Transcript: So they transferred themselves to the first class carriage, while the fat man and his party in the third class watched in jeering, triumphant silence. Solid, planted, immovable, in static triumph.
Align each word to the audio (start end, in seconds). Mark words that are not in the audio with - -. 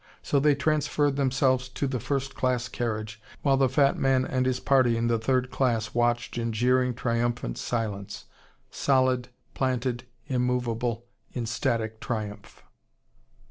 So 0.23 0.39
they 0.39 0.55
transferred 0.55 1.15
themselves 1.15 1.69
to 1.69 1.85
the 1.85 1.99
first 1.99 2.33
class 2.33 2.67
carriage, 2.67 3.21
while 3.43 3.55
the 3.55 3.69
fat 3.69 3.99
man 3.99 4.25
and 4.25 4.47
his 4.47 4.59
party 4.59 4.97
in 4.97 5.05
the 5.05 5.19
third 5.19 5.51
class 5.51 5.93
watched 5.93 6.39
in 6.39 6.51
jeering, 6.53 6.95
triumphant 6.95 7.59
silence. 7.59 8.25
Solid, 8.71 9.29
planted, 9.53 10.05
immovable, 10.27 11.05
in 11.33 11.45
static 11.45 11.99
triumph. 11.99 12.63